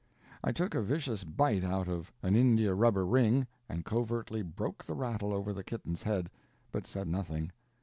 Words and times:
I 0.43 0.51
took 0.51 0.73
a 0.73 0.81
vicious 0.81 1.23
bite 1.23 1.63
out 1.63 1.87
of 1.87 2.11
an 2.23 2.35
India 2.35 2.73
rubber 2.73 3.05
ring, 3.05 3.45
and 3.69 3.85
covertly 3.85 4.41
broke 4.41 4.83
the 4.83 4.95
rattle 4.95 5.31
over 5.31 5.53
the 5.53 5.63
kitten's 5.63 6.01
head, 6.01 6.31
but 6.71 6.87
said 6.87 7.07
nothing. 7.07 7.51